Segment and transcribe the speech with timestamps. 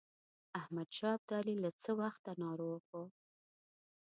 [0.59, 3.05] احمدشاه ابدالي له څه وخته ناروغ وو.